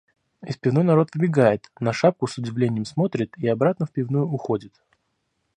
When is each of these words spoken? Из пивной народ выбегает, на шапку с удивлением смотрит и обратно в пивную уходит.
Из 0.43 0.57
пивной 0.57 0.83
народ 0.83 1.11
выбегает, 1.13 1.69
на 1.79 1.93
шапку 1.93 2.25
с 2.25 2.35
удивлением 2.39 2.85
смотрит 2.85 3.37
и 3.37 3.47
обратно 3.47 3.85
в 3.85 3.91
пивную 3.91 4.25
уходит. 4.27 4.73